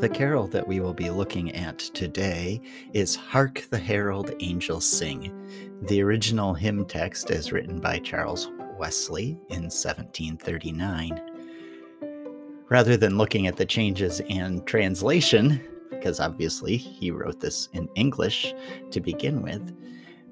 The 0.00 0.10
carol 0.12 0.48
that 0.48 0.66
we 0.66 0.80
will 0.80 0.92
be 0.92 1.08
looking 1.08 1.54
at 1.54 1.78
today 1.78 2.60
is 2.92 3.14
Hark 3.14 3.66
the 3.70 3.78
Herald 3.78 4.34
Angels 4.40 4.84
Sing. 4.84 5.32
The 5.82 6.02
original 6.02 6.52
hymn 6.52 6.84
text 6.84 7.30
is 7.30 7.52
written 7.52 7.80
by 7.80 8.00
Charles 8.00 8.50
Wesley 8.76 9.38
in 9.50 9.62
1739. 9.70 11.20
Rather 12.68 12.96
than 12.96 13.16
looking 13.16 13.46
at 13.46 13.56
the 13.56 13.64
changes 13.64 14.20
in 14.20 14.64
translation, 14.64 15.60
because 15.90 16.18
obviously 16.18 16.76
he 16.76 17.10
wrote 17.12 17.38
this 17.40 17.68
in 17.72 17.88
English 17.94 18.52
to 18.90 19.00
begin 19.00 19.42
with, 19.42 19.74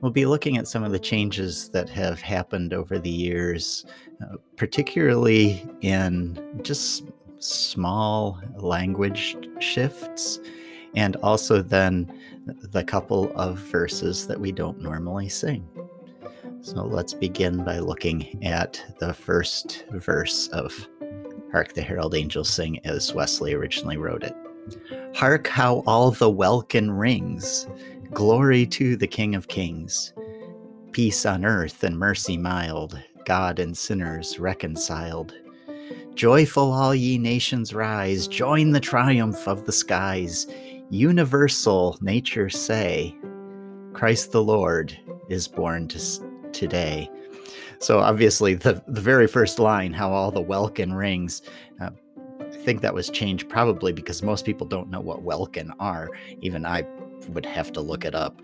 we'll 0.00 0.10
be 0.10 0.26
looking 0.26 0.58
at 0.58 0.66
some 0.66 0.82
of 0.82 0.90
the 0.92 0.98
changes 0.98 1.68
that 1.70 1.88
have 1.88 2.20
happened 2.20 2.74
over 2.74 2.98
the 2.98 3.08
years, 3.08 3.86
uh, 4.20 4.36
particularly 4.56 5.64
in 5.80 6.60
just 6.62 7.04
small 7.42 8.40
language 8.56 9.36
shifts, 9.60 10.40
and 10.94 11.16
also 11.16 11.62
then 11.62 12.12
the 12.46 12.84
couple 12.84 13.32
of 13.34 13.58
verses 13.58 14.26
that 14.26 14.40
we 14.40 14.52
don't 14.52 14.80
normally 14.80 15.28
sing. 15.28 15.66
So 16.60 16.84
let's 16.84 17.14
begin 17.14 17.64
by 17.64 17.78
looking 17.78 18.42
at 18.44 18.80
the 18.98 19.12
first 19.12 19.84
verse 19.90 20.48
of 20.48 20.88
Hark 21.50 21.74
the 21.74 21.82
Herald 21.82 22.14
Angels 22.14 22.48
Sing 22.48 22.78
as 22.86 23.12
Wesley 23.14 23.52
originally 23.52 23.96
wrote 23.96 24.22
it. 24.22 24.34
Hark 25.14 25.48
how 25.48 25.82
all 25.86 26.10
the 26.12 26.30
welkin 26.30 26.90
rings, 26.90 27.66
glory 28.12 28.64
to 28.66 28.96
the 28.96 29.06
King 29.06 29.34
of 29.34 29.48
Kings. 29.48 30.12
Peace 30.92 31.26
on 31.26 31.44
earth 31.44 31.82
and 31.82 31.98
mercy 31.98 32.36
mild, 32.36 32.98
God 33.24 33.58
and 33.58 33.76
sinners 33.76 34.38
reconciled. 34.38 35.34
Joyful 36.14 36.72
all 36.72 36.94
ye 36.94 37.16
nations 37.16 37.72
rise, 37.72 38.28
join 38.28 38.72
the 38.72 38.80
triumph 38.80 39.48
of 39.48 39.64
the 39.64 39.72
skies. 39.72 40.46
Universal 40.90 41.98
nature 42.02 42.50
say, 42.50 43.16
Christ 43.94 44.30
the 44.30 44.42
Lord 44.42 44.96
is 45.30 45.48
born 45.48 45.88
to, 45.88 46.00
today. 46.52 47.10
So 47.78 47.98
obviously, 47.98 48.54
the 48.54 48.82
the 48.86 49.00
very 49.00 49.26
first 49.26 49.58
line, 49.58 49.92
how 49.92 50.12
all 50.12 50.30
the 50.30 50.40
welkin 50.40 50.92
rings, 50.92 51.42
uh, 51.80 51.90
I 52.40 52.56
think 52.58 52.82
that 52.82 52.94
was 52.94 53.08
changed 53.08 53.48
probably 53.48 53.92
because 53.92 54.22
most 54.22 54.44
people 54.44 54.66
don't 54.66 54.90
know 54.90 55.00
what 55.00 55.22
welkin 55.22 55.72
are. 55.80 56.10
Even 56.42 56.66
I 56.66 56.84
would 57.28 57.46
have 57.46 57.72
to 57.72 57.80
look 57.80 58.04
it 58.04 58.14
up. 58.14 58.40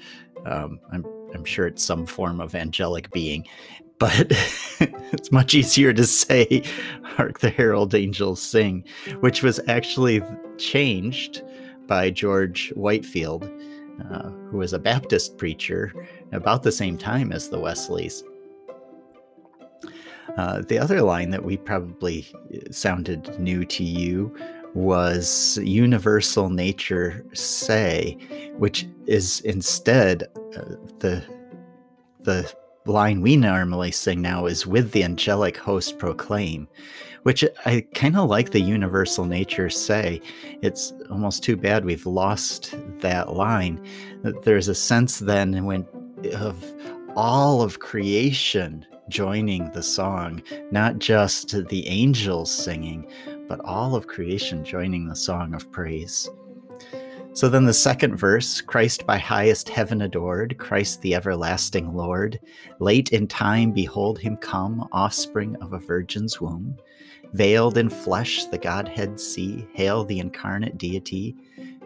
Um, 0.47 0.81
I'm 0.91 1.05
I'm 1.35 1.45
sure 1.45 1.67
it's 1.67 1.85
some 1.85 2.07
form 2.07 2.41
of 2.41 2.55
angelic 2.55 3.11
being, 3.13 3.47
but 3.99 4.27
it's 5.13 5.33
much 5.33 5.55
easier 5.55 5.93
to 5.93 6.05
say 6.05 6.63
hark 7.03 7.41
the 7.41 7.51
herald 7.51 7.95
angels 7.95 8.41
sing 8.41 8.85
which 9.21 9.43
was 9.43 9.61
actually 9.69 10.23
changed 10.57 11.43
by 11.87 12.11
george 12.11 12.71
whitefield 12.71 13.51
uh, 14.11 14.31
who 14.51 14.59
was 14.59 14.73
a 14.73 14.79
baptist 14.79 15.37
preacher 15.39 15.93
about 16.33 16.63
the 16.63 16.73
same 16.73 16.97
time 16.97 17.33
as 17.33 17.49
the 17.49 17.59
wesleys. 17.59 18.23
Uh, 20.37 20.63
the 20.69 20.79
other 20.79 21.03
line 21.03 21.31
that 21.31 21.45
we 21.45 21.57
probably 21.57 22.27
uh, 22.55 22.71
sounded 22.71 23.39
new 23.41 23.65
to 23.65 23.83
you 23.83 24.35
was 24.75 25.59
universal 25.63 26.51
nature 26.51 27.27
say 27.33 28.17
which 28.59 28.87
is 29.07 29.41
instead 29.41 30.25
uh, 30.57 30.77
the 30.99 31.25
the 32.21 32.53
line 32.89 33.21
we 33.21 33.37
normally 33.37 33.91
sing 33.91 34.21
now 34.23 34.47
is 34.47 34.67
with 34.67 34.91
the 34.93 35.05
angelic 35.05 35.57
host 35.57 35.99
proclaim 35.99 36.67
which 37.29 37.45
i 37.67 37.85
kind 37.95 38.17
of 38.17 38.29
like 38.29 38.51
the 38.51 38.61
universal 38.61 39.25
nature 39.25 39.69
say. 39.69 40.21
It's 40.63 40.93
almost 41.11 41.43
too 41.43 41.57
bad 41.57 41.85
we've 41.85 42.07
lost 42.07 42.75
that 43.01 43.35
line. 43.35 43.85
There's 44.45 44.69
a 44.69 44.75
sense 44.75 45.19
then 45.19 45.65
when 45.65 45.87
of 46.35 46.65
all 47.17 47.63
of 47.63 47.81
creation 47.81 48.87
joining 49.09 49.71
the 49.73 49.83
song 49.83 50.43
not 50.71 50.99
just 50.99 51.67
the 51.69 51.87
angels 51.87 52.51
singing 52.51 53.11
but 53.49 53.61
all 53.65 53.95
of 53.95 54.07
creation 54.07 54.63
joining 54.65 55.09
the 55.09 55.17
song 55.17 55.55
of 55.55 55.71
praise 55.73 56.29
so 57.33 57.49
then 57.49 57.65
the 57.67 57.75
second 57.75 58.17
verse 58.17 58.61
Christ 58.61 59.07
by 59.07 59.19
highest 59.19 59.69
heaven 59.69 60.03
adored, 60.03 60.59
Christ 60.59 61.03
the 61.03 61.15
everlasting 61.15 61.95
Lord. 61.95 62.41
Late 62.81 63.11
in 63.11 63.27
time, 63.29 63.73
behold 63.73 64.19
him 64.19 64.37
come, 64.37 64.89
offspring 64.93 65.57
of 65.57 65.73
a 65.73 65.79
virgin's 65.79 66.41
womb. 66.41 66.77
Veiled 67.35 67.79
in 67.79 67.91
flesh, 67.91 68.45
the 68.47 68.59
Godhead 68.59 69.21
see, 69.21 69.69
hail 69.73 70.05
the 70.05 70.19
incarnate 70.19 70.79
deity. 70.79 71.37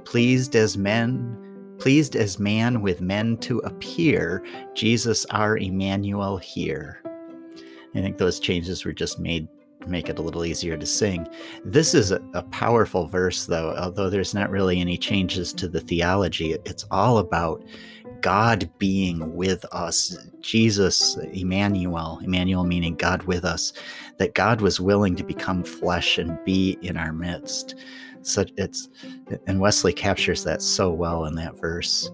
Pleased 0.04 0.56
as 0.56 0.78
men, 0.78 1.76
pleased 1.78 2.16
as 2.16 2.38
man 2.38 2.80
with 2.80 3.00
men 3.00 3.36
to 3.38 3.58
appear, 3.58 4.44
Jesus 4.74 5.26
our 5.26 5.58
Emmanuel 5.58 6.36
here. 6.36 7.02
I 7.94 8.00
think 8.00 8.16
those 8.16 8.40
changes 8.40 8.84
were 8.84 8.92
just 8.92 9.18
made 9.18 9.48
make 9.86 10.08
it 10.08 10.18
a 10.18 10.22
little 10.22 10.44
easier 10.44 10.76
to 10.76 10.86
sing. 10.86 11.26
This 11.64 11.94
is 11.94 12.10
a, 12.10 12.20
a, 12.34 12.42
powerful 12.42 13.06
verse, 13.06 13.46
though, 13.46 13.74
although 13.76 14.10
there's 14.10 14.34
not 14.34 14.50
really 14.50 14.80
any 14.80 14.96
changes 14.96 15.52
to 15.54 15.68
the 15.68 15.80
theology. 15.80 16.52
It's 16.64 16.86
all 16.90 17.18
about 17.18 17.64
God 18.20 18.70
being 18.78 19.34
with 19.34 19.64
us, 19.72 20.16
Jesus, 20.40 21.16
Emmanuel, 21.32 22.20
Emmanuel 22.22 22.64
meaning 22.64 22.94
God 22.94 23.24
with 23.24 23.44
us, 23.44 23.72
that 24.18 24.34
God 24.34 24.60
was 24.60 24.80
willing 24.80 25.16
to 25.16 25.24
become 25.24 25.64
flesh 25.64 26.18
and 26.18 26.38
be 26.44 26.78
in 26.82 26.96
our 26.96 27.12
midst. 27.12 27.74
So 28.22 28.44
it's, 28.56 28.88
and 29.46 29.60
Wesley 29.60 29.92
captures 29.92 30.44
that 30.44 30.62
so 30.62 30.90
well 30.90 31.24
in 31.24 31.34
that 31.34 31.60
verse. 31.60 32.10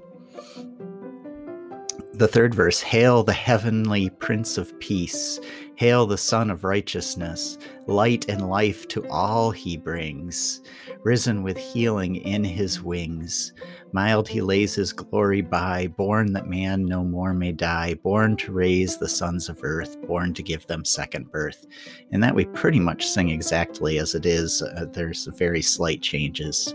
The 2.15 2.27
third 2.27 2.53
verse 2.53 2.81
Hail 2.81 3.23
the 3.23 3.33
heavenly 3.33 4.11
Prince 4.11 4.59
of 4.59 4.77
Peace, 4.81 5.39
hail 5.79 6.07
the 6.07 6.19
Sun 6.19 6.51
of 6.51 6.65
Righteousness, 6.65 7.57
light 7.87 8.29
and 8.29 8.51
life 8.51 8.89
to 8.89 9.07
all 9.09 9.53
he 9.53 9.77
brings, 9.77 10.61
risen 11.05 11.45
with 11.45 11.57
healing 11.57 12.17
in 12.17 12.43
his 12.43 12.83
wings. 12.83 13.53
Mild 13.93 14.27
he 14.27 14.41
lays 14.41 14.75
his 14.75 14.93
glory 14.93 15.41
by, 15.41 15.87
born 15.87 16.33
that 16.33 16.49
man 16.49 16.85
no 16.85 17.05
more 17.05 17.33
may 17.33 17.53
die, 17.53 17.95
born 17.95 18.37
to 18.39 18.51
raise 18.51 18.99
the 18.99 19.09
sons 19.09 19.49
of 19.49 19.61
earth, 19.63 19.97
born 20.03 20.35
to 20.35 20.43
give 20.43 20.67
them 20.67 20.85
second 20.85 21.31
birth. 21.31 21.65
And 22.11 22.25
that 22.25 22.35
we 22.35 22.47
pretty 22.47 22.81
much 22.81 23.07
sing 23.07 23.31
exactly 23.31 23.99
as 23.99 24.17
it 24.17 24.27
is. 24.27 24.61
Uh, 24.61 24.87
there's 24.93 25.27
very 25.27 25.63
slight 25.63 26.03
changes. 26.03 26.75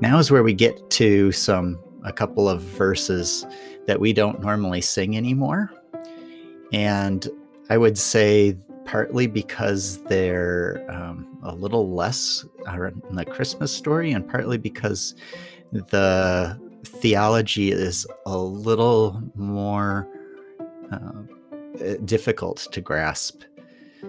Now 0.00 0.18
is 0.18 0.28
where 0.28 0.42
we 0.42 0.54
get 0.54 0.90
to 0.90 1.30
some 1.30 1.78
a 2.04 2.12
couple 2.12 2.48
of 2.48 2.62
verses 2.62 3.46
that 3.86 4.00
we 4.00 4.12
don't 4.12 4.40
normally 4.40 4.80
sing 4.80 5.16
anymore. 5.16 5.70
And 6.72 7.28
I 7.70 7.76
would 7.76 7.98
say 7.98 8.56
partly 8.84 9.26
because 9.26 10.02
they're 10.04 10.84
um, 10.88 11.38
a 11.42 11.54
little 11.54 11.94
less 11.94 12.44
in 12.66 13.14
the 13.14 13.24
Christmas 13.24 13.74
story, 13.74 14.12
and 14.12 14.26
partly 14.26 14.56
because 14.56 15.14
the 15.72 16.58
theology 16.84 17.70
is 17.70 18.06
a 18.24 18.38
little 18.38 19.22
more 19.34 20.08
uh, 20.90 21.94
difficult 22.04 22.68
to 22.72 22.80
grasp. 22.80 23.42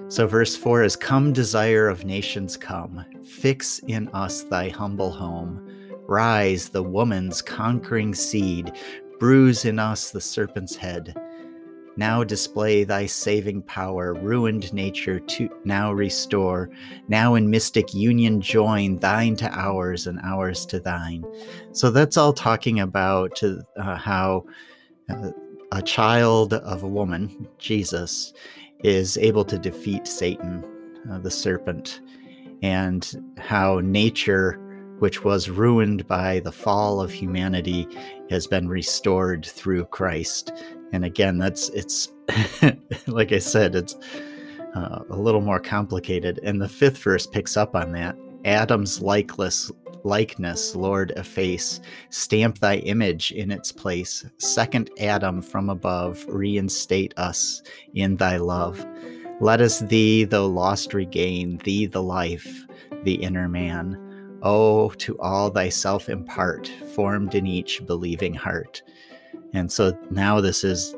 So, 0.07 0.27
verse 0.27 0.55
4 0.55 0.83
is 0.83 0.95
Come, 0.95 1.33
desire 1.33 1.89
of 1.89 2.05
nations, 2.05 2.55
come, 2.55 3.03
fix 3.23 3.79
in 3.87 4.07
us 4.09 4.43
thy 4.43 4.69
humble 4.69 5.11
home. 5.11 5.65
Rise, 6.07 6.69
the 6.69 6.83
woman's 6.83 7.41
conquering 7.41 8.15
seed, 8.15 8.71
bruise 9.19 9.65
in 9.65 9.77
us 9.77 10.11
the 10.11 10.21
serpent's 10.21 10.75
head. 10.75 11.15
Now 11.97 12.23
display 12.23 12.83
thy 12.83 13.05
saving 13.05 13.63
power, 13.63 14.13
ruined 14.13 14.73
nature 14.73 15.19
to 15.19 15.49
now 15.65 15.91
restore. 15.91 16.69
Now 17.07 17.35
in 17.35 17.49
mystic 17.49 17.93
union 17.93 18.41
join, 18.41 18.97
thine 18.97 19.35
to 19.37 19.49
ours 19.51 20.07
and 20.07 20.19
ours 20.23 20.65
to 20.67 20.79
thine. 20.79 21.25
So 21.73 21.89
that's 21.89 22.17
all 22.17 22.33
talking 22.33 22.79
about 22.79 23.41
uh, 23.43 23.95
how 23.95 24.45
uh, 25.09 25.31
a 25.71 25.81
child 25.81 26.53
of 26.53 26.83
a 26.83 26.87
woman, 26.87 27.47
Jesus, 27.57 28.33
is 28.83 29.17
able 29.17 29.45
to 29.45 29.57
defeat 29.57 30.07
Satan, 30.07 30.63
uh, 31.11 31.19
the 31.19 31.31
serpent, 31.31 32.01
and 32.61 33.33
how 33.37 33.79
nature 33.79 34.59
which 34.99 35.23
was 35.23 35.49
ruined 35.49 36.07
by 36.07 36.39
the 36.41 36.51
fall 36.51 37.01
of 37.01 37.11
humanity, 37.11 37.87
has 38.29 38.47
been 38.47 38.67
restored 38.67 39.45
through 39.45 39.85
Christ. 39.85 40.51
And 40.91 41.05
again, 41.05 41.37
that's 41.37 41.69
it's 41.69 42.11
like 43.07 43.31
I 43.31 43.39
said, 43.39 43.75
it's 43.75 43.95
uh, 44.75 44.99
a 45.09 45.17
little 45.17 45.41
more 45.41 45.59
complicated. 45.59 46.39
And 46.43 46.61
the 46.61 46.69
fifth 46.69 46.97
verse 46.99 47.25
picks 47.25 47.57
up 47.57 47.75
on 47.75 47.91
that. 47.93 48.15
Adam's 48.45 48.99
likeless 48.99 49.71
likeness, 50.05 50.75
Lord, 50.75 51.11
efface. 51.17 51.81
Stamp 52.09 52.59
thy 52.59 52.77
image 52.77 53.31
in 53.31 53.51
its 53.51 53.71
place. 53.71 54.25
Second 54.37 54.89
Adam 54.99 55.41
from 55.41 55.69
above, 55.69 56.25
reinstate 56.27 57.13
us 57.17 57.61
in 57.93 58.15
thy 58.15 58.37
love. 58.37 58.85
Let 59.41 59.59
us 59.59 59.79
thee, 59.79 60.23
though 60.23 60.47
lost, 60.47 60.93
regain, 60.93 61.57
thee 61.63 61.85
the 61.85 62.01
life, 62.01 62.65
the 63.03 63.15
inner 63.15 63.49
man 63.49 64.08
Oh, 64.41 64.89
to 64.89 65.19
all 65.19 65.49
thyself 65.49 66.09
impart, 66.09 66.67
formed 66.93 67.35
in 67.35 67.45
each 67.45 67.85
believing 67.85 68.33
heart. 68.33 68.81
And 69.53 69.71
so 69.71 69.97
now 70.11 70.39
this 70.39 70.63
is, 70.63 70.95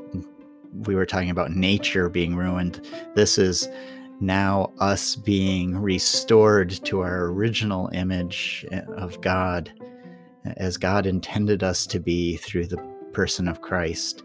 we 0.86 0.96
were 0.96 1.06
talking 1.06 1.30
about 1.30 1.52
nature 1.52 2.10
being 2.10 2.36
ruined. 2.36 2.88
This 3.16 3.38
is 3.38 3.68
now 4.20 4.72
us 4.80 5.16
being 5.16 5.78
restored 5.78 6.70
to 6.86 7.02
our 7.02 7.26
original 7.26 7.90
image 7.94 8.66
of 8.96 9.20
God 9.22 9.72
as 10.58 10.78
God 10.78 11.06
intended 11.06 11.64
us 11.64 11.88
to 11.88 12.00
be 12.00 12.38
through 12.38 12.68
the 12.68 12.78
person 13.14 13.48
of 13.48 13.62
Christ. 13.62 14.24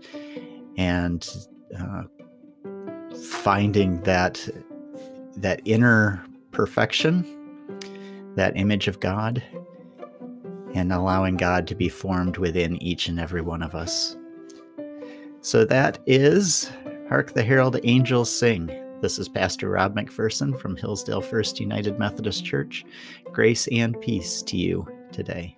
And 0.77 1.27
uh, 1.79 2.03
finding 3.31 4.01
that 4.03 4.47
that 5.37 5.61
inner 5.65 6.25
perfection, 6.53 7.25
that 8.37 8.57
image 8.57 8.87
of 8.87 9.01
God, 9.01 9.43
and 10.75 10.93
allowing 10.93 11.37
God 11.37 11.67
to 11.67 11.75
be 11.75 11.89
formed 11.89 12.37
within 12.37 12.81
each 12.83 13.09
and 13.09 13.19
every 13.19 13.41
one 13.41 13.63
of 13.63 13.75
us. 13.75 14.17
So 15.41 15.65
that 15.65 15.99
is 16.07 16.71
Hark 17.09 17.33
the 17.33 17.43
Herald 17.43 17.79
Angels 17.85 18.31
Sing. 18.31 18.67
This 19.01 19.19
is 19.19 19.29
Pastor 19.29 19.71
Rob 19.71 19.95
McPherson 19.95 20.59
from 20.59 20.77
Hillsdale 20.77 21.21
First 21.21 21.61
United 21.61 21.99
Methodist 21.99 22.45
Church. 22.45 22.85
Grace 23.33 23.69
and 23.69 24.01
peace 24.01 24.43
to 24.43 24.57
you 24.57 24.87
today. 25.13 25.57